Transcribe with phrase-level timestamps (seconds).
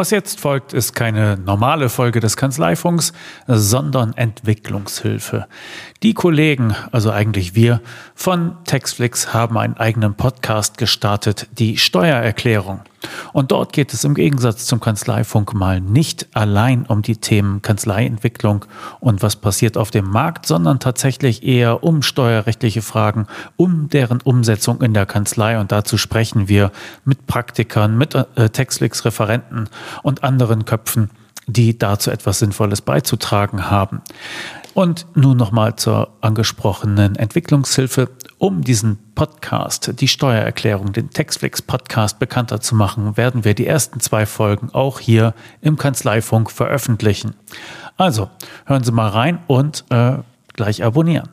[0.00, 3.12] Was jetzt folgt, ist keine normale Folge des Kanzleifunks,
[3.46, 5.46] sondern Entwicklungshilfe.
[6.02, 7.82] Die Kollegen, also eigentlich wir,
[8.14, 12.80] von Textflix haben einen eigenen Podcast gestartet, die Steuererklärung.
[13.32, 18.64] Und dort geht es im Gegensatz zum Kanzleifunk mal nicht allein um die Themen Kanzleientwicklung
[19.00, 23.26] und was passiert auf dem Markt, sondern tatsächlich eher um steuerrechtliche Fragen,
[23.56, 25.58] um deren Umsetzung in der Kanzlei.
[25.58, 26.72] Und dazu sprechen wir
[27.04, 29.68] mit Praktikern, mit äh, Textflix-Referenten
[30.02, 31.10] und anderen Köpfen,
[31.46, 34.02] die dazu etwas Sinnvolles beizutragen haben.
[34.74, 38.10] Und nun nochmal zur angesprochenen Entwicklungshilfe.
[38.38, 44.00] Um diesen Podcast, die Steuererklärung, den Textflix Podcast bekannter zu machen, werden wir die ersten
[44.00, 47.34] zwei Folgen auch hier im Kanzleifunk veröffentlichen.
[47.98, 48.30] Also
[48.64, 50.14] hören Sie mal rein und äh,
[50.54, 51.28] gleich abonnieren.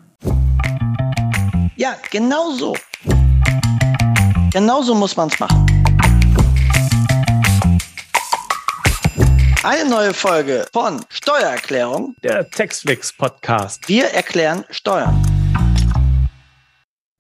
[1.78, 2.76] Ja, genau so.
[4.52, 5.66] Genau so muss man es machen.
[9.64, 13.88] Eine neue Folge von Steuererklärung, der Textflix Podcast.
[13.88, 15.37] Wir erklären Steuern.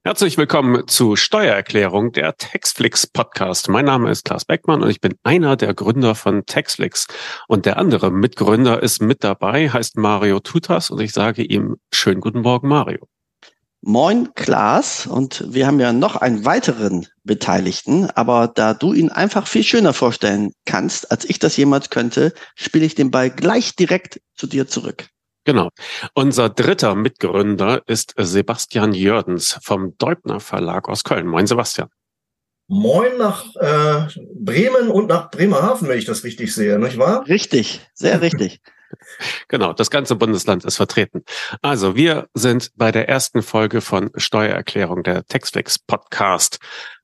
[0.08, 3.67] Herzlich willkommen zu Steuererklärung, der Textflix Podcast.
[3.67, 7.08] Mein Name ist Klaas Beckmann und ich bin einer der Gründer von Textflix.
[7.49, 12.22] Und der andere Mitgründer ist mit dabei, heißt Mario Tutas und ich sage ihm schönen
[12.22, 13.05] guten Morgen, Mario.
[13.81, 19.45] Moin Klaas und wir haben ja noch einen weiteren Beteiligten, aber da du ihn einfach
[19.45, 24.21] viel schöner vorstellen kannst, als ich das jemals könnte, spiele ich den Ball gleich direkt
[24.36, 25.09] zu dir zurück.
[25.47, 25.69] Genau.
[26.13, 31.25] Unser dritter Mitgründer ist Sebastian Jördens vom Deubner Verlag aus Köln.
[31.25, 31.87] Moin Sebastian.
[32.67, 37.25] Moin nach äh, Bremen und nach Bremerhaven, wenn ich das richtig sehe, nicht wahr?
[37.29, 38.59] Richtig, sehr richtig.
[39.49, 41.23] Genau, das ganze Bundesland ist vertreten.
[41.61, 46.59] Also, wir sind bei der ersten Folge von Steuererklärung der Textflix Podcast.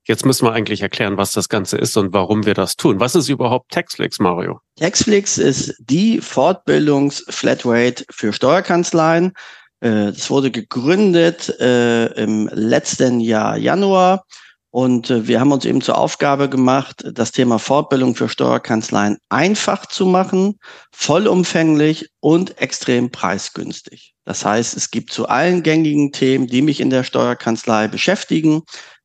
[0.06, 3.00] Jetzt müssen wir eigentlich erklären, was das Ganze ist und warum wir das tun.
[3.00, 4.60] Was ist überhaupt Textflix, Mario?
[4.78, 9.34] Textflix ist die Fortbildungs-Flatrate für Steuerkanzleien.
[9.80, 14.26] Äh, es wurde gegründet äh, im letzten Jahr Januar
[14.74, 19.86] und äh, wir haben uns eben zur Aufgabe gemacht, das Thema Fortbildung für Steuerkanzleien einfach
[19.86, 20.58] zu machen,
[20.92, 24.16] vollumfänglich und extrem preisgünstig.
[24.26, 28.64] Das heißt, es gibt zu allen gängigen Themen, die mich in der Steuerkanzlei beschäftigen,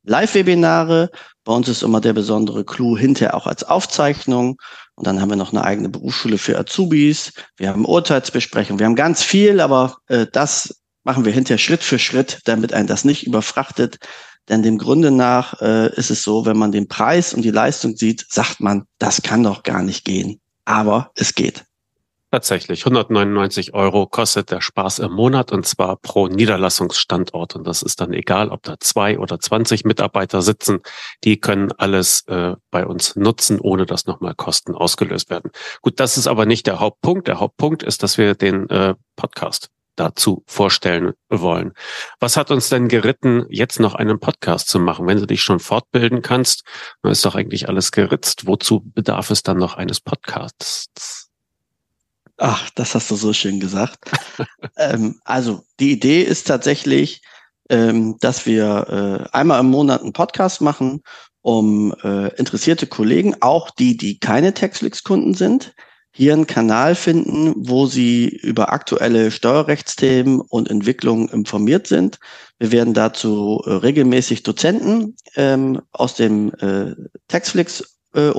[0.09, 1.09] Live-Webinare.
[1.45, 4.57] Bei uns ist immer der besondere Clou hinterher auch als Aufzeichnung.
[4.95, 7.31] Und dann haben wir noch eine eigene Berufsschule für Azubis.
[7.55, 8.79] Wir haben Urteilsbesprechungen.
[8.79, 12.87] Wir haben ganz viel, aber äh, das machen wir hinterher Schritt für Schritt, damit ein
[12.87, 13.97] das nicht überfrachtet.
[14.49, 17.95] Denn dem Grunde nach äh, ist es so, wenn man den Preis und die Leistung
[17.95, 20.41] sieht, sagt man, das kann doch gar nicht gehen.
[20.65, 21.63] Aber es geht.
[22.31, 27.55] Tatsächlich, 199 Euro kostet der Spaß im Monat und zwar pro Niederlassungsstandort.
[27.55, 30.81] Und das ist dann egal, ob da zwei oder 20 Mitarbeiter sitzen.
[31.23, 35.49] Die können alles äh, bei uns nutzen, ohne dass nochmal Kosten ausgelöst werden.
[35.81, 37.27] Gut, das ist aber nicht der Hauptpunkt.
[37.27, 41.73] Der Hauptpunkt ist, dass wir den äh, Podcast dazu vorstellen wollen.
[42.19, 45.07] Was hat uns denn geritten, jetzt noch einen Podcast zu machen?
[45.07, 46.63] Wenn du dich schon fortbilden kannst,
[47.01, 48.45] dann ist doch eigentlich alles geritzt.
[48.45, 51.28] Wozu bedarf es dann noch eines Podcasts?
[52.39, 53.99] Ach, das hast du so schön gesagt.
[54.77, 57.21] ähm, also die Idee ist tatsächlich,
[57.69, 61.03] ähm, dass wir äh, einmal im Monat einen Podcast machen,
[61.41, 65.73] um äh, interessierte Kollegen, auch die, die keine Textflix-Kunden sind,
[66.11, 72.19] hier einen Kanal finden, wo Sie über aktuelle Steuerrechtsthemen und Entwicklungen informiert sind.
[72.57, 76.95] Wir werden dazu äh, regelmäßig Dozenten ähm, aus dem äh,
[77.27, 78.29] Textflix-Universum äh,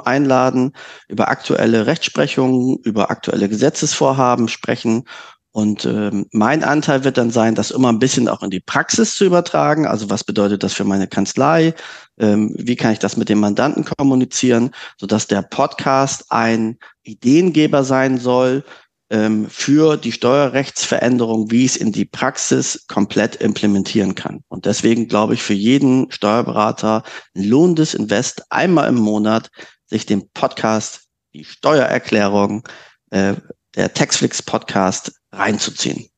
[0.00, 0.72] einladen,
[1.08, 5.04] über aktuelle Rechtsprechungen, über aktuelle Gesetzesvorhaben sprechen
[5.52, 9.16] und ähm, mein Anteil wird dann sein, das immer ein bisschen auch in die Praxis
[9.16, 9.84] zu übertragen.
[9.84, 11.74] Also was bedeutet das für meine Kanzlei?
[12.20, 18.18] Ähm, wie kann ich das mit dem Mandanten kommunizieren, sodass der Podcast ein Ideengeber sein
[18.18, 18.64] soll
[19.10, 24.44] ähm, für die Steuerrechtsveränderung, wie es in die Praxis komplett implementieren kann.
[24.48, 27.02] Und deswegen glaube ich, für jeden Steuerberater
[27.34, 29.50] ein lohnendes Invest einmal im Monat,
[29.86, 32.66] sich den Podcast, die Steuererklärung,
[33.10, 33.34] äh,
[33.74, 36.08] der Textflix Podcast reinzuziehen.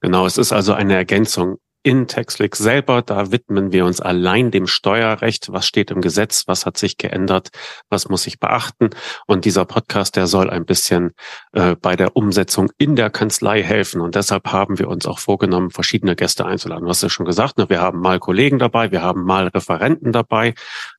[0.00, 3.02] Genau, es ist also eine Ergänzung in Textflix selber.
[3.02, 5.52] Da widmen wir uns allein dem Steuerrecht.
[5.52, 6.44] Was steht im Gesetz?
[6.46, 7.50] Was hat sich geändert?
[7.88, 8.90] Was muss ich beachten?
[9.26, 11.12] Und dieser Podcast, der soll ein bisschen
[11.52, 14.00] äh, bei der Umsetzung in der Kanzlei helfen.
[14.00, 16.84] Und deshalb haben wir uns auch vorgenommen, verschiedene Gäste einzuladen.
[16.84, 17.68] Du hast ja schon gesagt, ne?
[17.68, 20.54] wir haben mal Kollegen dabei, wir haben mal Referenten dabei.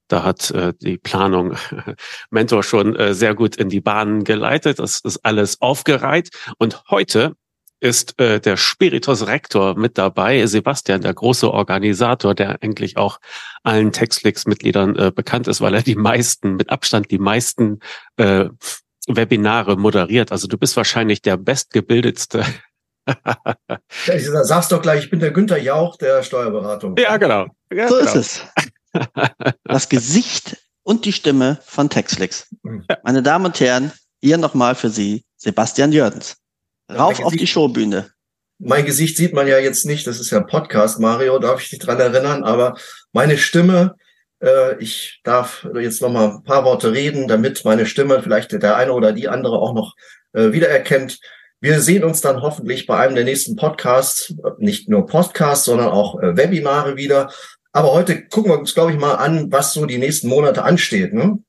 [0.07, 1.55] Da hat äh, die Planung
[2.29, 4.79] Mentor schon äh, sehr gut in die Bahnen geleitet.
[4.79, 6.29] Das ist alles aufgereiht.
[6.57, 7.35] Und heute
[7.83, 13.19] ist äh, der Spiritus Rector mit dabei, Sebastian, der große Organisator, der eigentlich auch
[13.63, 17.79] allen Textflix-Mitgliedern äh, bekannt ist, weil er die meisten, mit Abstand die meisten
[18.15, 18.45] äh,
[19.07, 20.31] Webinare moderiert.
[20.31, 22.45] Also du bist wahrscheinlich der bestgebildetste.
[24.07, 26.95] ich sag's doch gleich, ich bin der Günther Jauch der Steuerberatung.
[26.97, 27.47] Ja, genau.
[27.69, 28.07] Ja, so genau.
[28.07, 28.45] ist es.
[29.65, 32.47] Das Gesicht und die Stimme von Textflix.
[32.61, 32.85] Mhm.
[33.03, 33.91] Meine Damen und Herren,
[34.21, 36.37] hier nochmal für Sie Sebastian Jördens.
[36.95, 38.11] Rauf auf die Showbühne.
[38.59, 41.69] Mein Gesicht sieht man ja jetzt nicht, das ist ja ein Podcast, Mario, darf ich
[41.69, 42.77] dich dran erinnern, aber
[43.11, 43.95] meine Stimme,
[44.41, 48.77] äh, ich darf jetzt noch mal ein paar Worte reden, damit meine Stimme vielleicht der
[48.77, 49.95] eine oder die andere auch noch
[50.33, 51.19] äh, wiedererkennt.
[51.59, 56.21] Wir sehen uns dann hoffentlich bei einem der nächsten Podcasts, nicht nur Podcasts, sondern auch
[56.21, 57.31] äh, Webinare wieder.
[57.71, 61.13] Aber heute gucken wir uns, glaube ich, mal an, was so die nächsten Monate ansteht.
[61.13, 61.39] Ne?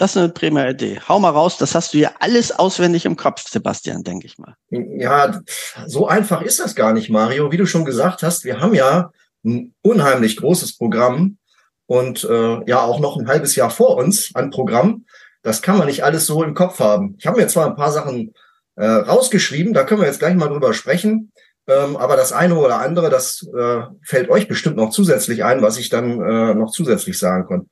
[0.00, 0.98] Das ist eine prima Idee.
[1.06, 4.54] Hau mal raus, das hast du ja alles auswendig im Kopf, Sebastian, denke ich mal.
[4.70, 5.42] Ja,
[5.86, 7.52] so einfach ist das gar nicht, Mario.
[7.52, 9.10] Wie du schon gesagt hast, wir haben ja
[9.44, 11.36] ein unheimlich großes Programm
[11.84, 15.04] und äh, ja auch noch ein halbes Jahr vor uns an Programm.
[15.42, 17.16] Das kann man nicht alles so im Kopf haben.
[17.18, 18.32] Ich habe mir zwar ein paar Sachen
[18.76, 21.30] äh, rausgeschrieben, da können wir jetzt gleich mal drüber sprechen.
[21.66, 25.76] Ähm, aber das eine oder andere, das äh, fällt euch bestimmt noch zusätzlich ein, was
[25.76, 27.66] ich dann äh, noch zusätzlich sagen konnte.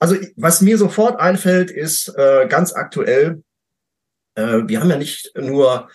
[0.00, 3.42] Also was mir sofort einfällt, ist äh, ganz aktuell,
[4.34, 5.88] äh, wir haben ja nicht nur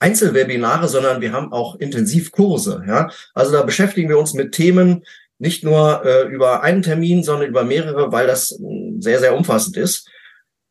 [0.00, 2.82] Einzelwebinare, sondern wir haben auch Intensivkurse.
[2.86, 3.08] Ja?
[3.34, 5.04] Also da beschäftigen wir uns mit Themen
[5.38, 9.76] nicht nur äh, über einen Termin, sondern über mehrere, weil das äh, sehr, sehr umfassend
[9.76, 10.08] ist.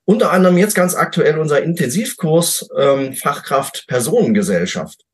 [0.04, 5.06] Unter anderem jetzt ganz aktuell unser Intensivkurs ähm, Fachkraft Personengesellschaft.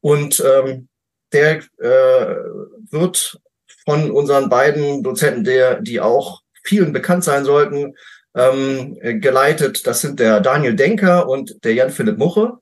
[0.00, 0.88] Und ähm,
[1.32, 2.36] der äh,
[2.90, 3.38] wird
[3.86, 7.94] von unseren beiden Dozenten, der, die auch vielen bekannt sein sollten,
[8.34, 9.86] ähm, geleitet.
[9.86, 12.58] Das sind der Daniel Denker und der Jan Philipp Muche.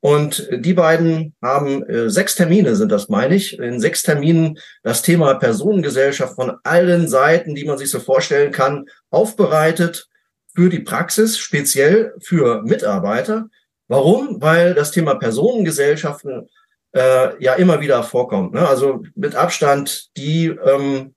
[0.00, 3.58] Und die beiden haben äh, sechs Termine, sind das, meine ich.
[3.58, 8.84] In sechs Terminen das Thema Personengesellschaft von allen Seiten, die man sich so vorstellen kann,
[9.10, 10.06] aufbereitet
[10.54, 13.48] für die Praxis, speziell für Mitarbeiter.
[13.88, 14.42] Warum?
[14.42, 16.50] Weil das Thema Personengesellschaften
[16.92, 18.52] äh, ja immer wieder vorkommt.
[18.52, 18.68] Ne?
[18.68, 21.13] Also mit Abstand die ähm,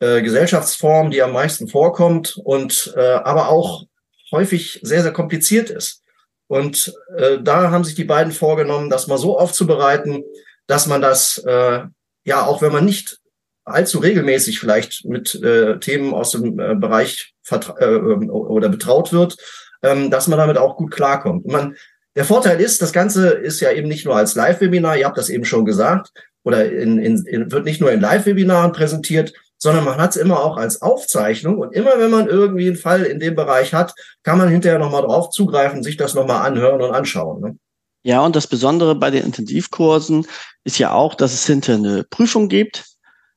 [0.00, 3.84] äh, Gesellschaftsform, die am meisten vorkommt und äh, aber auch
[4.32, 6.02] häufig sehr, sehr kompliziert ist.
[6.48, 10.22] Und äh, da haben sich die beiden vorgenommen, das mal so aufzubereiten,
[10.66, 11.80] dass man das, äh,
[12.24, 13.18] ja, auch wenn man nicht
[13.64, 19.36] allzu regelmäßig vielleicht mit äh, Themen aus dem äh, Bereich äh, oder betraut wird,
[19.82, 21.44] ähm, dass man damit auch gut klarkommt.
[21.44, 21.76] Und man,
[22.14, 25.28] der Vorteil ist, das Ganze ist ja eben nicht nur als Live-Webinar, ihr habt das
[25.28, 26.12] eben schon gesagt,
[26.44, 29.32] oder in, in, in, wird nicht nur in Live-Webinaren präsentiert,
[29.66, 31.58] sondern man hat es immer auch als Aufzeichnung.
[31.58, 35.02] Und immer wenn man irgendwie einen Fall in dem Bereich hat, kann man hinterher nochmal
[35.02, 37.40] drauf zugreifen, sich das nochmal anhören und anschauen.
[37.40, 37.58] Ne?
[38.04, 40.24] Ja, und das Besondere bei den Intensivkursen
[40.62, 42.84] ist ja auch, dass es hinterher eine Prüfung gibt.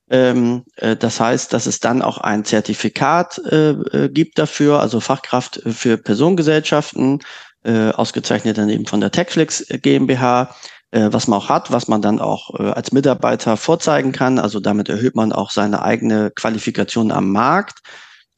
[0.08, 5.00] Ähm, äh, das heißt, dass es dann auch ein Zertifikat äh, äh gibt dafür, also
[5.00, 7.24] Fachkraft für Personengesellschaften,
[7.64, 10.54] äh, ausgezeichnet dann eben von der Techflix GmbH äh,
[10.92, 14.38] was man auch hat, was man dann auch äh, als Mitarbeiter vorzeigen kann.
[14.38, 17.80] Also damit erhöht man auch seine eigene Qualifikation am Markt.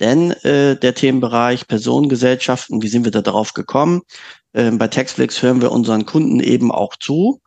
[0.01, 4.03] Denn äh, der Themenbereich Personengesellschaften, wie sind wir da drauf gekommen?
[4.53, 7.41] Äh, bei Textflix hören wir unseren Kunden eben auch zu.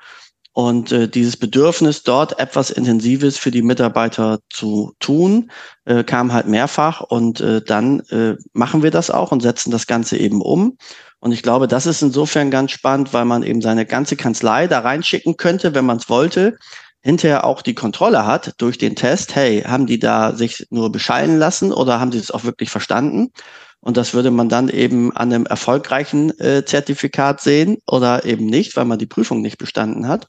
[0.54, 5.52] Und äh, dieses Bedürfnis, dort etwas Intensives für die Mitarbeiter zu tun,
[5.84, 7.02] äh, kam halt mehrfach.
[7.02, 10.78] Und äh, dann äh, machen wir das auch und setzen das Ganze eben um.
[11.26, 14.82] Und ich glaube, das ist insofern ganz spannend, weil man eben seine ganze Kanzlei da
[14.82, 16.60] reinschicken könnte, wenn man es wollte,
[17.02, 21.40] hinterher auch die Kontrolle hat durch den Test, hey, haben die da sich nur bescheiden
[21.40, 23.32] lassen oder haben sie es auch wirklich verstanden?
[23.80, 28.76] Und das würde man dann eben an einem erfolgreichen äh, Zertifikat sehen oder eben nicht,
[28.76, 30.28] weil man die Prüfung nicht bestanden hat.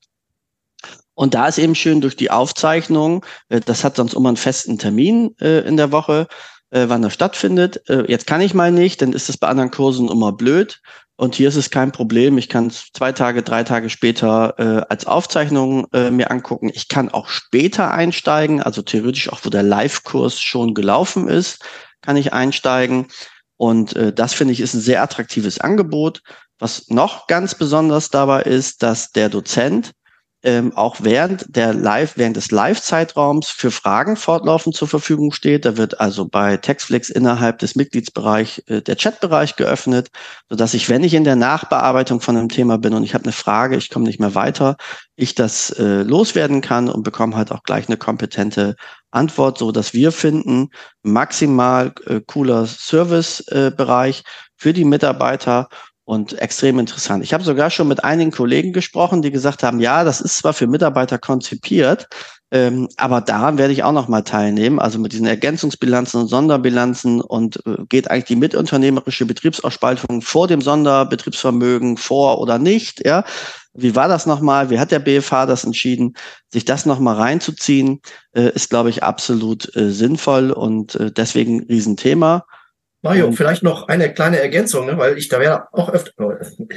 [1.12, 4.78] Und da ist eben schön durch die Aufzeichnung, äh, das hat sonst immer einen festen
[4.78, 6.26] Termin äh, in der Woche,
[6.70, 7.88] äh, wann das stattfindet.
[7.88, 10.80] Äh, jetzt kann ich mal nicht, dann ist es bei anderen Kursen immer blöd.
[11.18, 12.36] Und hier ist es kein Problem.
[12.36, 16.70] Ich kann es zwei Tage, drei Tage später äh, als Aufzeichnung äh, mir angucken.
[16.74, 21.64] Ich kann auch später einsteigen, also theoretisch auch, wo der Live-Kurs schon gelaufen ist,
[22.02, 23.06] kann ich einsteigen.
[23.56, 26.20] Und äh, das finde ich ist ein sehr attraktives Angebot.
[26.58, 29.92] Was noch ganz besonders dabei ist, dass der Dozent
[30.42, 35.64] ähm, auch während der Live, während des Live-Zeitraums für Fragen fortlaufend zur Verfügung steht.
[35.64, 40.08] Da wird also bei Textflix innerhalb des Mitgliedsbereich äh, der Chatbereich geöffnet,
[40.48, 43.24] so dass ich, wenn ich in der Nachbearbeitung von einem Thema bin und ich habe
[43.24, 44.76] eine Frage, ich komme nicht mehr weiter,
[45.16, 48.76] ich das äh, loswerden kann und bekomme halt auch gleich eine kompetente
[49.10, 50.68] Antwort, so dass wir finden,
[51.02, 54.22] maximal äh, cooler Servicebereich äh,
[54.56, 55.68] für die Mitarbeiter
[56.06, 57.24] und extrem interessant.
[57.24, 60.54] Ich habe sogar schon mit einigen Kollegen gesprochen, die gesagt haben, ja, das ist zwar
[60.54, 62.06] für Mitarbeiter konzipiert,
[62.52, 67.20] ähm, aber daran werde ich auch noch mal teilnehmen, also mit diesen Ergänzungsbilanzen und Sonderbilanzen
[67.20, 73.24] und äh, geht eigentlich die mitunternehmerische Betriebsausspaltung vor dem Sonderbetriebsvermögen vor oder nicht, ja?
[73.74, 74.70] Wie war das nochmal?
[74.70, 76.14] Wie hat der BFH das entschieden?
[76.50, 78.00] Sich das nochmal reinzuziehen,
[78.32, 82.46] äh, ist, glaube ich, absolut äh, sinnvoll und äh, deswegen Riesenthema.
[83.02, 86.32] Mario, vielleicht noch eine kleine Ergänzung, ne, weil ich da werde auch öfter, oh,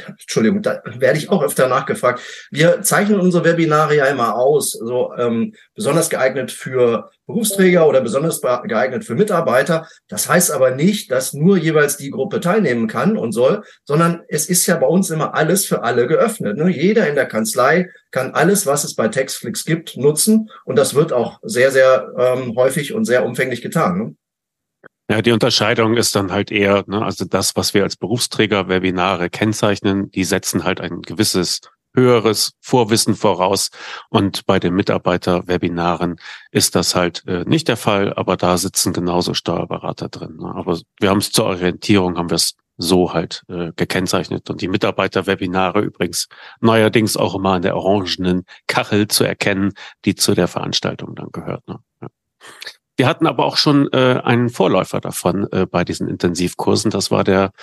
[0.08, 2.22] Entschuldigung, da werde ich auch öfter nachgefragt.
[2.52, 8.42] Wir zeichnen unsere Webinare ja immer aus, so ähm, besonders geeignet für Berufsträger oder besonders
[8.42, 9.88] geeignet für Mitarbeiter.
[10.08, 14.50] Das heißt aber nicht, dass nur jeweils die Gruppe teilnehmen kann und soll, sondern es
[14.50, 16.58] ist ja bei uns immer alles für alle geöffnet.
[16.58, 16.70] Ne?
[16.70, 21.14] Jeder in der Kanzlei kann alles, was es bei Textflix gibt, nutzen und das wird
[21.14, 23.98] auch sehr, sehr ähm, häufig und sehr umfänglich getan.
[23.98, 24.16] Ne?
[25.10, 29.32] Ja, die Unterscheidung ist dann halt eher, ne, also das, was wir als Berufsträger Webinare
[29.32, 31.62] kennzeichnen, die setzen halt ein gewisses
[31.96, 33.72] höheres Vorwissen voraus.
[34.10, 36.18] Und bei den Mitarbeiter-Webinaren
[36.52, 40.38] ist das halt äh, nicht der Fall, aber da sitzen genauso Steuerberater drin.
[40.38, 40.54] Ne?
[40.54, 44.50] Aber wir haben es zur Orientierung, haben wir es so halt äh, gekennzeichnet.
[44.52, 46.28] Und die Mitarbeiter-Webinare übrigens
[46.62, 49.74] neuerdings auch immer an der orangenen Kachel zu erkennen,
[50.06, 51.68] die zu der Veranstaltung dann gehört.
[51.68, 51.80] Ne?
[52.02, 52.08] Ja.
[53.00, 56.92] Wir hatten aber auch schon äh, einen Vorläufer davon äh, bei diesen Intensivkursen.
[56.92, 57.54] Das war der,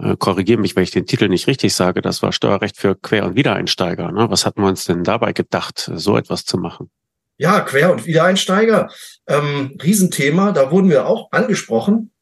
[0.00, 3.24] äh, korrigiere mich, wenn ich den Titel nicht richtig sage, das war Steuerrecht für Quer-
[3.24, 4.12] und Wiedereinsteiger.
[4.12, 4.30] Ne?
[4.30, 6.92] Was hatten wir uns denn dabei gedacht, so etwas zu machen?
[7.38, 8.88] Ja, Quer- und Wiedereinsteiger,
[9.26, 10.52] ähm, Riesenthema.
[10.52, 12.12] Da wurden wir auch angesprochen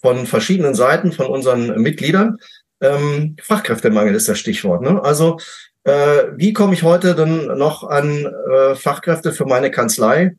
[0.00, 2.36] von verschiedenen Seiten von unseren Mitgliedern.
[2.80, 4.82] Ähm, Fachkräftemangel ist das Stichwort.
[4.82, 5.02] Ne?
[5.02, 5.38] Also
[5.82, 10.36] äh, wie komme ich heute denn noch an äh, Fachkräfte für meine Kanzlei?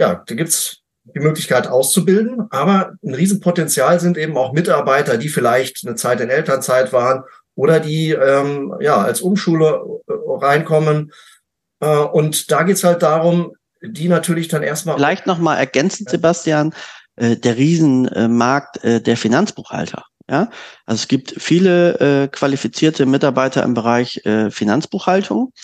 [0.00, 0.77] Ja, da gibt's
[1.14, 2.46] die Möglichkeit auszubilden.
[2.50, 7.24] Aber ein Riesenpotenzial sind eben auch Mitarbeiter, die vielleicht eine Zeit in Elternzeit waren
[7.54, 11.12] oder die ähm, ja als Umschule äh, reinkommen.
[11.80, 14.96] Äh, und da geht's halt darum, die natürlich dann erstmal.
[14.96, 16.74] Vielleicht nochmal ergänzend, Sebastian,
[17.16, 20.04] äh, der Riesenmarkt äh, der Finanzbuchhalter.
[20.30, 20.50] Ja,
[20.84, 25.54] also es gibt viele äh, qualifizierte Mitarbeiter im Bereich äh, Finanzbuchhaltung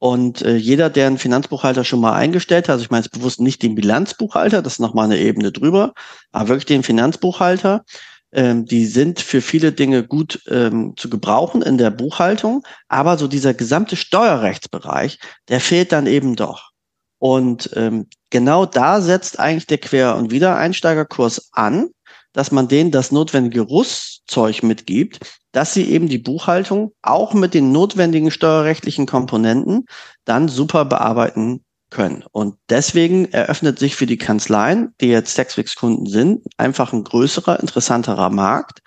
[0.00, 3.38] und äh, jeder, der einen Finanzbuchhalter schon mal eingestellt hat, also ich meine jetzt bewusst
[3.38, 5.92] nicht den Bilanzbuchhalter, das ist nochmal eine Ebene drüber,
[6.32, 7.84] aber wirklich den Finanzbuchhalter,
[8.32, 13.28] ähm, die sind für viele Dinge gut ähm, zu gebrauchen in der Buchhaltung, aber so
[13.28, 16.70] dieser gesamte Steuerrechtsbereich, der fehlt dann eben doch.
[17.18, 21.90] Und ähm, genau da setzt eigentlich der Quer- und Wiedereinsteigerkurs an,
[22.32, 25.20] dass man denen das notwendige Rüstzeug mitgibt,
[25.52, 29.86] dass sie eben die Buchhaltung auch mit den notwendigen steuerrechtlichen Komponenten
[30.24, 32.24] dann super bearbeiten können.
[32.30, 38.30] Und deswegen eröffnet sich für die Kanzleien, die jetzt Taxfix-Kunden sind, einfach ein größerer, interessanterer
[38.30, 38.80] Markt.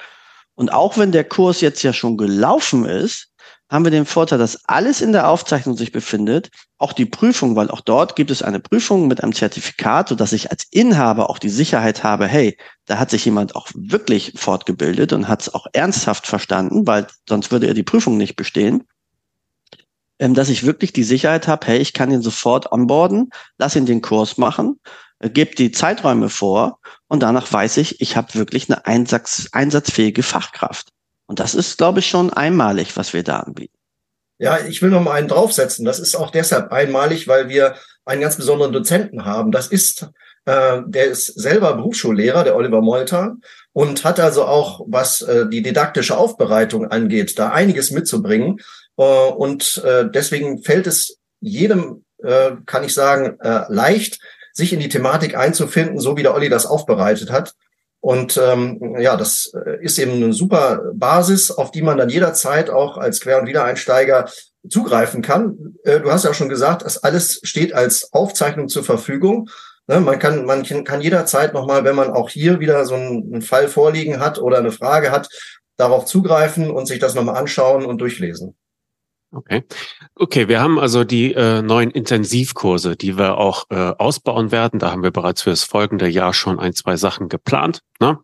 [0.55, 3.32] Und auch wenn der Kurs jetzt ja schon gelaufen ist,
[3.69, 7.71] haben wir den Vorteil, dass alles in der Aufzeichnung sich befindet, auch die Prüfung, weil
[7.71, 11.39] auch dort gibt es eine Prüfung mit einem Zertifikat, so dass ich als Inhaber auch
[11.39, 15.65] die Sicherheit habe, hey, da hat sich jemand auch wirklich fortgebildet und hat es auch
[15.73, 18.83] ernsthaft verstanden, weil sonst würde er die Prüfung nicht bestehen.
[20.19, 23.87] Ähm, dass ich wirklich die Sicherheit habe, hey, ich kann ihn sofort onboarden, lass ihn
[23.87, 24.79] den Kurs machen,
[25.19, 30.21] äh, gebe die Zeiträume vor und danach weiß ich, ich habe wirklich eine Einsatz, einsatzfähige
[30.21, 30.92] Fachkraft.
[31.25, 33.77] Und das ist, glaube ich, schon einmalig, was wir da anbieten.
[34.39, 35.85] Ja, ich will noch mal einen draufsetzen.
[35.85, 37.75] Das ist auch deshalb einmalig, weil wir
[38.05, 39.51] einen ganz besonderen Dozenten haben.
[39.51, 40.09] Das ist,
[40.45, 45.61] äh, der ist selber Berufsschullehrer, der Oliver Moltan, und hat also auch, was äh, die
[45.61, 48.59] didaktische Aufbereitung angeht, da einiges mitzubringen.
[48.97, 54.19] Äh, und äh, deswegen fällt es jedem, äh, kann ich sagen, äh, leicht,
[54.51, 57.55] sich in die Thematik einzufinden, so wie der Olli das aufbereitet hat.
[58.03, 62.69] Und ähm, ja, das äh, ist eben eine super Basis, auf die man dann jederzeit
[62.69, 64.29] auch als Quer- und Wiedereinsteiger
[64.67, 65.77] zugreifen kann.
[65.85, 69.49] Äh, du hast ja schon gesagt, das alles steht als Aufzeichnung zur Verfügung.
[69.87, 73.41] Ne, man kann, man kann jederzeit nochmal, wenn man auch hier wieder so einen, einen
[73.41, 75.29] Fall vorliegen hat oder eine Frage hat,
[75.77, 78.57] darauf zugreifen und sich das nochmal anschauen und durchlesen.
[79.33, 79.63] Okay.
[80.15, 84.79] Okay, wir haben also die äh, neuen Intensivkurse, die wir auch äh, ausbauen werden.
[84.79, 87.81] Da haben wir bereits für das folgende Jahr schon ein, zwei Sachen geplant.
[87.99, 88.19] Ne?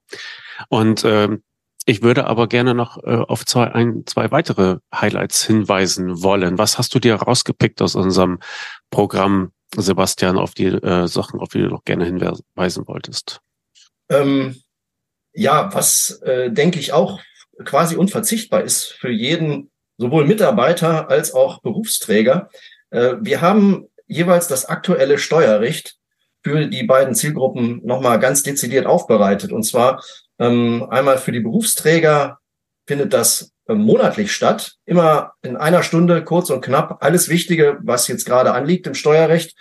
[0.69, 1.43] Und ähm,
[1.85, 6.59] ich würde aber gerne noch äh, auf zwei, ein, zwei weitere Highlights hinweisen wollen.
[6.59, 8.39] Was hast du dir rausgepickt aus unserem
[8.91, 13.41] Programm, Sebastian, auf die äh, Sachen, auf die du noch gerne hinweisen wolltest?
[14.09, 14.61] Ähm,
[15.33, 17.19] ja, was äh, denke ich auch
[17.65, 22.49] quasi unverzichtbar ist für jeden sowohl Mitarbeiter als auch Berufsträger.
[22.89, 25.97] Äh, wir haben jeweils das aktuelle Steuerrecht
[26.41, 29.51] für die beiden Zielgruppen nochmal ganz dezidiert aufbereitet.
[29.51, 30.01] Und zwar
[30.39, 32.39] ähm, einmal für die Berufsträger
[32.87, 34.77] findet das äh, monatlich statt.
[34.85, 39.55] Immer in einer Stunde, kurz und knapp, alles Wichtige, was jetzt gerade anliegt im Steuerrecht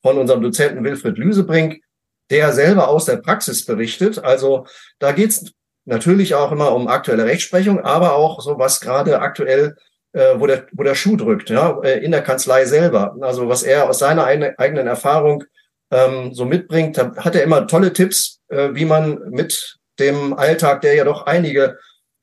[0.00, 1.82] von unserem Dozenten Wilfried Lüsebrink,
[2.30, 4.18] der selber aus der Praxis berichtet.
[4.18, 4.66] Also
[4.98, 5.52] da geht's
[5.84, 9.76] natürlich auch immer um aktuelle Rechtsprechung, aber auch so was gerade aktuell
[10.12, 13.16] äh, wo, der, wo der Schuh drückt, ja, äh, in der Kanzlei selber.
[13.20, 15.44] Also was er aus seiner eigenen Erfahrung
[15.90, 20.94] ähm, so mitbringt, hat er immer tolle Tipps, äh, wie man mit dem Alltag, der
[20.94, 21.78] ja doch einige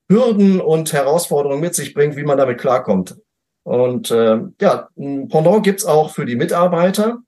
[0.09, 3.15] Hürden und Herausforderungen mit sich bringt, wie man damit klarkommt.
[3.63, 7.19] Und äh, ja, ein Pendant gibt's auch für die Mitarbeiter.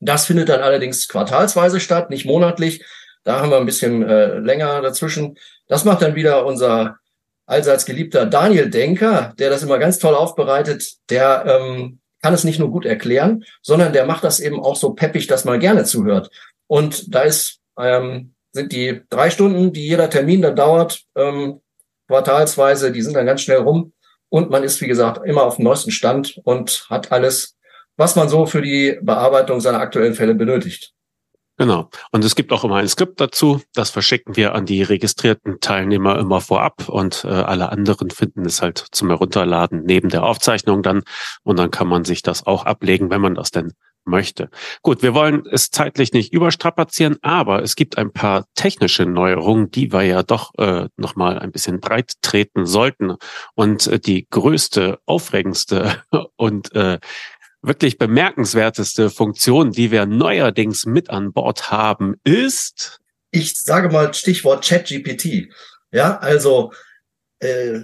[0.00, 2.84] Das findet dann allerdings quartalsweise statt, nicht monatlich.
[3.24, 5.36] Da haben wir ein bisschen äh, länger dazwischen.
[5.66, 6.98] Das macht dann wieder unser
[7.46, 10.94] allseits geliebter Daniel Denker, der das immer ganz toll aufbereitet.
[11.10, 14.94] Der ähm, kann es nicht nur gut erklären, sondern der macht das eben auch so
[14.94, 16.30] peppig, dass man gerne zuhört.
[16.66, 21.60] Und da ist, ähm, sind die drei Stunden, die jeder Termin dann dauert, ähm,
[22.08, 23.92] quartalsweise, die sind dann ganz schnell rum.
[24.30, 27.56] Und man ist, wie gesagt, immer auf dem neuesten Stand und hat alles,
[27.96, 30.93] was man so für die Bearbeitung seiner aktuellen Fälle benötigt.
[31.56, 31.88] Genau.
[32.10, 33.60] Und es gibt auch immer ein Skript dazu.
[33.74, 38.60] Das verschicken wir an die registrierten Teilnehmer immer vorab und äh, alle anderen finden es
[38.60, 41.02] halt zum Herunterladen neben der Aufzeichnung dann.
[41.44, 43.72] Und dann kann man sich das auch ablegen, wenn man das denn
[44.04, 44.50] möchte.
[44.82, 49.92] Gut, wir wollen es zeitlich nicht überstrapazieren, aber es gibt ein paar technische Neuerungen, die
[49.92, 53.14] wir ja doch äh, nochmal ein bisschen breit treten sollten.
[53.54, 56.02] Und äh, die größte, aufregendste
[56.36, 56.98] und äh,
[57.66, 63.00] wirklich bemerkenswerteste Funktion, die wir neuerdings mit an Bord haben, ist?
[63.30, 65.48] Ich sage mal Stichwort ChatGPT.
[65.90, 66.72] Ja, also
[67.40, 67.80] äh,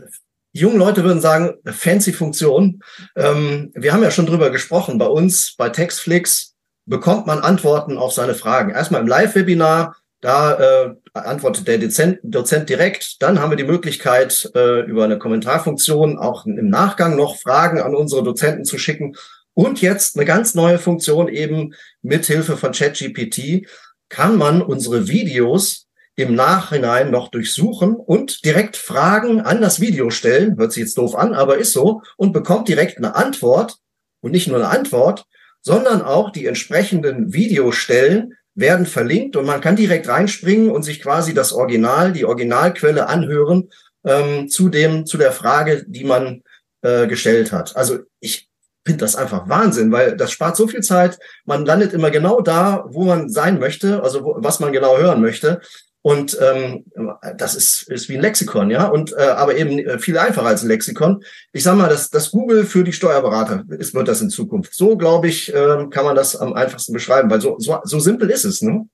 [0.52, 2.82] junge Leute würden sagen, fancy Funktion.
[3.16, 4.98] Ähm, wir haben ja schon drüber gesprochen.
[4.98, 6.54] Bei uns, bei Textflix,
[6.86, 8.70] bekommt man Antworten auf seine Fragen.
[8.70, 13.22] Erstmal im Live-Webinar, da äh, antwortet der Dozent, Dozent direkt.
[13.22, 17.94] Dann haben wir die Möglichkeit, äh, über eine Kommentarfunktion auch im Nachgang noch Fragen an
[17.94, 19.16] unsere Dozenten zu schicken.
[19.60, 23.68] Und jetzt eine ganz neue Funktion eben mit Hilfe von ChatGPT
[24.08, 25.86] kann man unsere Videos
[26.16, 30.56] im Nachhinein noch durchsuchen und direkt Fragen an das Video stellen.
[30.56, 32.00] Hört sich jetzt doof an, aber ist so.
[32.16, 33.76] Und bekommt direkt eine Antwort.
[34.22, 35.26] Und nicht nur eine Antwort,
[35.60, 41.34] sondern auch die entsprechenden Videostellen werden verlinkt und man kann direkt reinspringen und sich quasi
[41.34, 43.68] das Original, die Originalquelle anhören
[44.04, 46.44] ähm, zu dem, zu der Frage, die man
[46.80, 47.76] äh, gestellt hat.
[47.76, 48.49] Also ich
[48.84, 51.18] finde das einfach Wahnsinn, weil das spart so viel Zeit.
[51.44, 55.20] Man landet immer genau da, wo man sein möchte, also wo, was man genau hören
[55.20, 55.60] möchte.
[56.02, 56.86] Und ähm,
[57.36, 60.62] das ist, ist wie ein Lexikon, ja, und äh, aber eben äh, viel einfacher als
[60.62, 61.22] ein Lexikon.
[61.52, 64.74] Ich sag mal, das, das Google für die Steuerberater ist, wird das in Zukunft.
[64.74, 68.30] So, glaube ich, äh, kann man das am einfachsten beschreiben, weil so, so, so simpel
[68.30, 68.86] ist es, ne?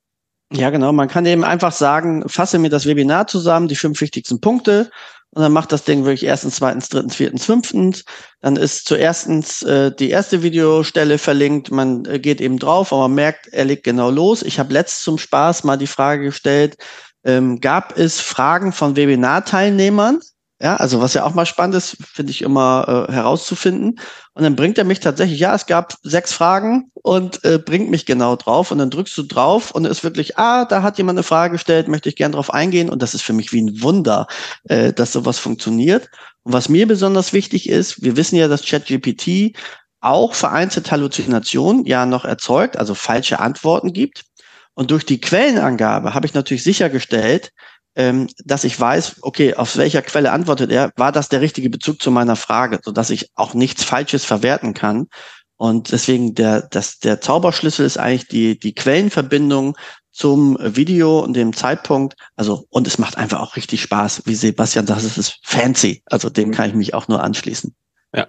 [0.53, 0.93] Ja, genau.
[0.93, 4.91] Man kann eben einfach sagen, fasse mir das Webinar zusammen, die fünf wichtigsten Punkte,
[5.33, 8.05] und dann macht das Ding wirklich erstens, zweitens, drittens, viertens, fünftens.
[8.41, 11.71] Dann ist zuerstens äh, die erste Videostelle verlinkt.
[11.71, 14.43] Man äh, geht eben drauf, aber man merkt, er legt genau los.
[14.43, 16.79] Ich habe letzt zum Spaß mal die Frage gestellt,
[17.25, 20.21] ähm, gab es Fragen von Webinarteilnehmern?
[20.59, 24.01] Ja, also was ja auch mal spannend ist, finde ich immer äh, herauszufinden.
[24.33, 28.07] Und dann bringt er mich tatsächlich, ja, es gab sechs Fragen und äh, bringt mich
[28.07, 28.71] genau drauf.
[28.71, 31.89] Und dann drückst du drauf und ist wirklich, ah, da hat jemand eine Frage gestellt,
[31.89, 32.89] möchte ich gern drauf eingehen.
[32.89, 34.27] Und das ist für mich wie ein Wunder,
[34.65, 36.09] äh, dass sowas funktioniert.
[36.43, 39.55] Und was mir besonders wichtig ist, wir wissen ja, dass ChatGPT
[40.01, 44.25] auch vereinzelt Halluzinationen ja noch erzeugt, also falsche Antworten gibt.
[44.73, 47.53] Und durch die Quellenangabe habe ich natürlich sichergestellt,
[47.97, 52.01] ähm, dass ich weiß, okay, auf welcher Quelle antwortet er, war das der richtige Bezug
[52.01, 55.09] zu meiner Frage, so dass ich auch nichts Falsches verwerten kann.
[55.57, 59.77] Und deswegen der, das, der Zauberschlüssel ist eigentlich die, die Quellenverbindung
[60.13, 62.15] zum Video und dem Zeitpunkt.
[62.37, 66.03] Also, und es macht einfach auch richtig Spaß, wie Sebastian sagt, es ist fancy.
[66.07, 67.75] Also dem kann ich mich auch nur anschließen.
[68.15, 68.29] Ja.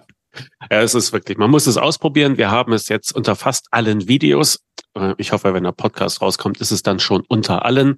[0.70, 2.36] Ja, es ist wirklich, man muss es ausprobieren.
[2.36, 4.60] Wir haben es jetzt unter fast allen Videos.
[4.94, 7.96] Äh, ich hoffe, wenn der Podcast rauskommt, ist es dann schon unter allen.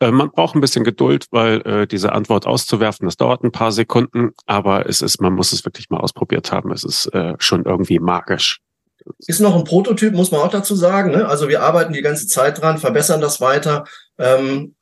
[0.00, 3.72] Äh, man braucht ein bisschen Geduld, weil äh, diese Antwort auszuwerfen, das dauert ein paar
[3.72, 6.72] Sekunden, aber es ist, man muss es wirklich mal ausprobiert haben.
[6.72, 8.60] Es ist schon irgendwie magisch.
[9.26, 11.10] Ist noch ein Prototyp, muss man auch dazu sagen.
[11.10, 11.26] Ne?
[11.26, 13.84] Also wir arbeiten die ganze Zeit dran, verbessern das weiter.
[14.18, 14.74] Ähm,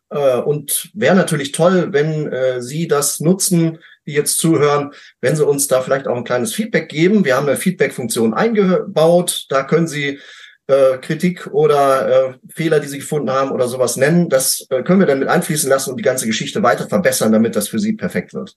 [0.44, 3.78] und wäre natürlich toll, wenn Sie das nutzen,
[4.10, 7.24] die jetzt zuhören, wenn Sie uns da vielleicht auch ein kleines Feedback geben.
[7.24, 9.46] Wir haben eine Feedback-Funktion eingebaut.
[9.48, 10.18] Da können Sie
[10.66, 14.28] äh, Kritik oder äh, Fehler, die Sie gefunden haben oder sowas nennen.
[14.28, 17.56] Das äh, können wir dann mit einfließen lassen und die ganze Geschichte weiter verbessern, damit
[17.56, 18.56] das für Sie perfekt wird.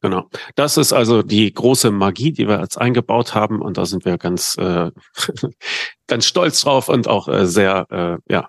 [0.00, 0.28] Genau.
[0.56, 3.62] Das ist also die große Magie, die wir jetzt eingebaut haben.
[3.62, 4.90] Und da sind wir ganz, äh,
[6.08, 8.48] ganz stolz drauf und auch äh, sehr äh, ja,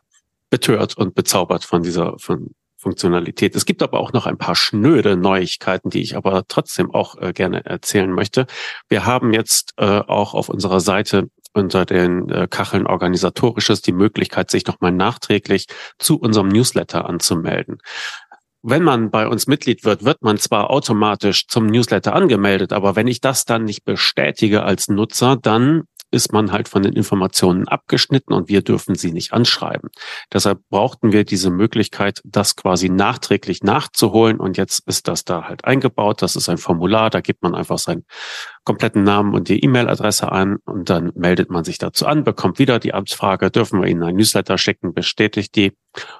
[0.49, 3.55] betört und bezaubert von dieser, von, Funktionalität.
[3.55, 7.33] Es gibt aber auch noch ein paar schnöde Neuigkeiten, die ich aber trotzdem auch äh,
[7.33, 8.45] gerne erzählen möchte.
[8.89, 14.51] Wir haben jetzt äh, auch auf unserer Seite unter den äh, Kacheln organisatorisches die Möglichkeit,
[14.51, 15.67] sich nochmal nachträglich
[15.97, 17.77] zu unserem Newsletter anzumelden.
[18.65, 23.07] Wenn man bei uns Mitglied wird, wird man zwar automatisch zum Newsletter angemeldet, aber wenn
[23.07, 28.33] ich das dann nicht bestätige als Nutzer, dann ist man halt von den Informationen abgeschnitten
[28.33, 29.89] und wir dürfen sie nicht anschreiben.
[30.31, 35.65] Deshalb brauchten wir diese Möglichkeit, das quasi nachträglich nachzuholen und jetzt ist das da halt
[35.65, 36.21] eingebaut.
[36.21, 38.05] Das ist ein Formular, da gibt man einfach seinen
[38.63, 42.79] kompletten Namen und die E-Mail-Adresse an und dann meldet man sich dazu an, bekommt wieder
[42.79, 45.73] die Amtsfrage, dürfen wir Ihnen ein Newsletter schicken, bestätigt die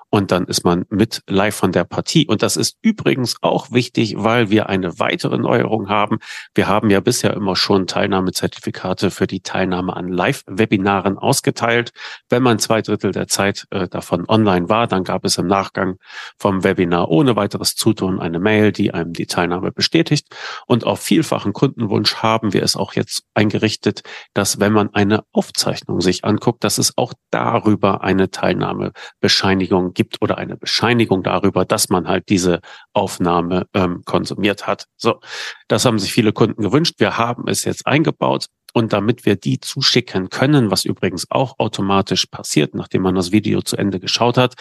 [0.09, 2.27] und dann ist man mit live von der Partie.
[2.27, 6.19] Und das ist übrigens auch wichtig, weil wir eine weitere Neuerung haben.
[6.53, 11.91] Wir haben ja bisher immer schon Teilnahmezertifikate für die Teilnahme an Live-Webinaren ausgeteilt.
[12.29, 15.97] Wenn man zwei Drittel der Zeit äh, davon online war, dann gab es im Nachgang
[16.37, 20.27] vom Webinar ohne weiteres Zutun eine Mail, die einem die Teilnahme bestätigt.
[20.67, 24.01] Und auf vielfachen Kundenwunsch haben wir es auch jetzt eingerichtet,
[24.33, 30.21] dass wenn man eine Aufzeichnung sich anguckt, dass es auch darüber eine Teilnahmebescheinigung Bescheinigung gibt
[30.21, 32.59] oder eine Bescheinigung darüber, dass man halt diese
[32.93, 34.85] Aufnahme ähm, konsumiert hat.
[34.97, 35.19] So,
[35.67, 36.95] das haben sich viele Kunden gewünscht.
[36.97, 38.47] Wir haben es jetzt eingebaut.
[38.75, 43.61] Und damit wir die zuschicken können, was übrigens auch automatisch passiert, nachdem man das Video
[43.61, 44.55] zu Ende geschaut hat,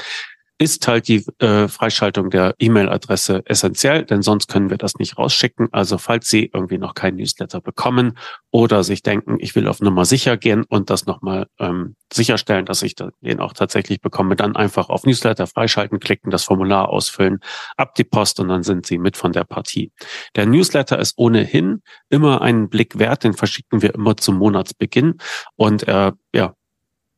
[0.62, 5.68] ist halt die äh, Freischaltung der E-Mail-Adresse essentiell, denn sonst können wir das nicht rausschicken.
[5.72, 8.16] Also falls Sie irgendwie noch kein Newsletter bekommen
[8.52, 12.82] oder sich denken, ich will auf Nummer sicher gehen und das nochmal ähm, sicherstellen, dass
[12.82, 17.40] ich den auch tatsächlich bekomme, dann einfach auf Newsletter freischalten klicken, das Formular ausfüllen,
[17.76, 19.90] ab die Post und dann sind Sie mit von der Partie.
[20.36, 25.16] Der Newsletter ist ohnehin immer einen Blick wert, den verschicken wir immer zum Monatsbeginn
[25.56, 26.54] und äh, ja,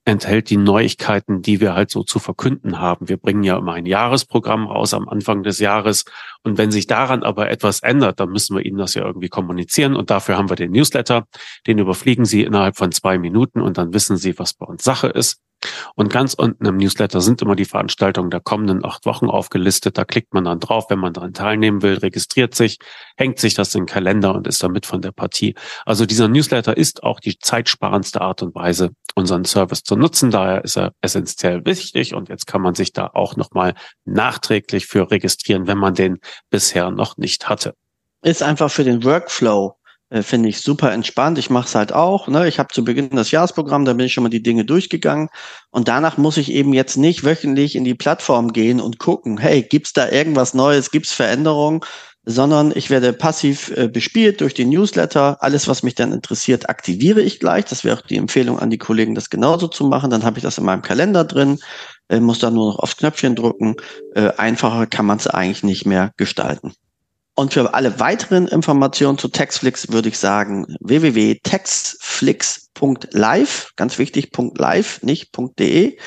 [0.04, 3.08] enthält die Neuigkeiten, die wir halt so zu verkünden haben.
[3.08, 6.04] Wir bringen ja immer ein Jahresprogramm raus am Anfang des Jahres.
[6.42, 9.96] Und wenn sich daran aber etwas ändert, dann müssen wir Ihnen das ja irgendwie kommunizieren.
[9.96, 11.26] Und dafür haben wir den Newsletter.
[11.66, 15.08] Den überfliegen Sie innerhalb von zwei Minuten und dann wissen Sie, was bei uns Sache
[15.08, 15.40] ist.
[15.94, 19.98] Und ganz unten im Newsletter sind immer die Veranstaltungen der kommenden acht Wochen aufgelistet.
[19.98, 22.78] Da klickt man dann drauf, wenn man daran teilnehmen will, registriert sich,
[23.16, 25.54] hängt sich das in den Kalender und ist damit von der Partie.
[25.84, 30.30] Also dieser Newsletter ist auch die zeitsparendste Art und Weise, unseren Service zu nutzen.
[30.30, 33.74] Daher ist er essentiell wichtig und jetzt kann man sich da auch nochmal
[34.04, 36.18] nachträglich für registrieren, wenn man den
[36.50, 37.74] bisher noch nicht hatte.
[38.22, 39.76] Ist einfach für den Workflow
[40.10, 41.38] äh, finde ich super entspannt.
[41.38, 42.28] Ich mache es halt auch.
[42.28, 42.46] Ne?
[42.48, 45.28] Ich habe zu Beginn das Jahresprogramm, da bin ich schon mal die Dinge durchgegangen.
[45.70, 49.62] Und danach muss ich eben jetzt nicht wöchentlich in die Plattform gehen und gucken, hey,
[49.62, 51.80] gibt's da irgendwas Neues, gibt's Veränderungen?
[52.26, 55.42] Sondern ich werde passiv äh, bespielt durch den Newsletter.
[55.42, 57.66] Alles, was mich dann interessiert, aktiviere ich gleich.
[57.66, 60.10] Das wäre auch die Empfehlung an die Kollegen, das genauso zu machen.
[60.10, 61.58] Dann habe ich das in meinem Kalender drin,
[62.08, 63.76] äh, muss dann nur noch aufs Knöpfchen drücken.
[64.14, 66.72] Äh, einfacher kann man es eigentlich nicht mehr gestalten.
[67.36, 75.36] Und für alle weiteren Informationen zu Textflix würde ich sagen www.textflix.live, ganz wichtig, .live, nicht
[75.58, 75.98] .de.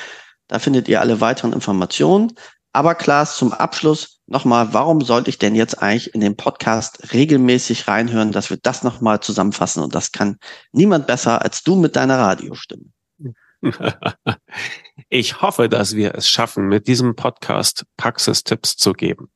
[0.46, 2.32] Da findet ihr alle weiteren Informationen.
[2.72, 7.88] Aber Klaas, zum Abschluss nochmal, warum sollte ich denn jetzt eigentlich in den Podcast regelmäßig
[7.88, 9.82] reinhören, dass wir das nochmal zusammenfassen?
[9.82, 10.38] Und das kann
[10.72, 12.84] niemand besser als du mit deiner Radiostimme.
[15.10, 19.30] Ich hoffe, dass wir es schaffen, mit diesem Podcast Praxistipps zu geben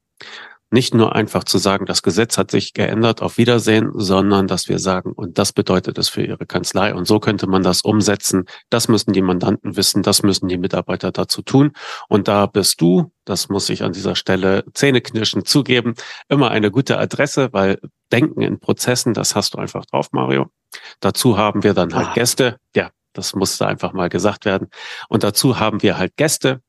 [0.72, 4.78] nicht nur einfach zu sagen, das Gesetz hat sich geändert, auf Wiedersehen, sondern dass wir
[4.78, 6.94] sagen, und das bedeutet es für Ihre Kanzlei.
[6.94, 8.46] Und so könnte man das umsetzen.
[8.70, 11.72] Das müssen die Mandanten wissen, das müssen die Mitarbeiter dazu tun.
[12.08, 15.94] Und da bist du, das muss ich an dieser Stelle zähneknirschen zugeben,
[16.28, 17.78] immer eine gute Adresse, weil
[18.10, 20.50] Denken in Prozessen, das hast du einfach drauf, Mario.
[21.00, 22.14] Dazu haben wir dann halt ah.
[22.14, 22.56] Gäste.
[22.74, 24.68] Ja, das musste einfach mal gesagt werden.
[25.08, 26.60] Und dazu haben wir halt Gäste,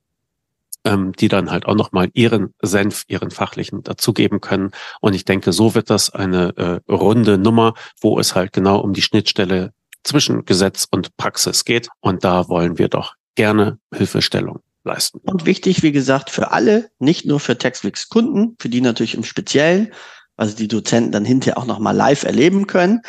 [0.86, 4.72] ähm, die dann halt auch nochmal ihren Senf, ihren fachlichen dazugeben können.
[5.02, 8.94] Und ich denke, so wird das eine äh, runde Nummer, wo es halt genau um
[8.94, 11.90] die Schnittstelle zwischen Gesetz und Praxis geht.
[12.02, 15.20] Und da wollen wir doch gerne Hilfestellung leisten.
[15.24, 19.24] Und wichtig, wie gesagt, für alle, nicht nur für Textflix Kunden, für die natürlich im
[19.24, 19.94] Speziellen,
[20.36, 23.02] also die Dozenten dann hinterher auch nochmal live erleben können,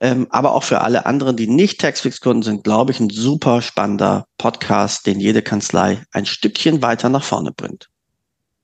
[0.00, 4.26] ähm, aber auch für alle anderen, die nicht Taxfix-Kunden sind, glaube ich, ein super spannender
[4.38, 7.88] Podcast, den jede Kanzlei ein Stückchen weiter nach vorne bringt.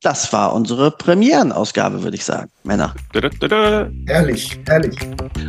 [0.03, 2.51] Das war unsere Premierenausgabe, würde ich sagen.
[2.64, 2.94] Männer.
[4.07, 4.96] Herrlich, herrlich.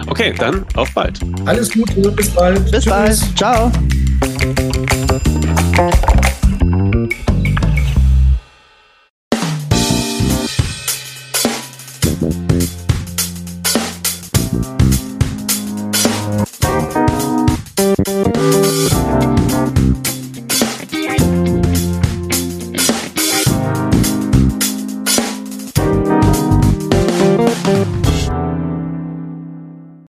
[0.08, 1.20] Okay, dann auf bald.
[1.46, 2.72] Alles Gute, bis bald.
[2.72, 3.30] Bis Tschüss.
[3.36, 3.38] bald.
[3.38, 3.72] Ciao.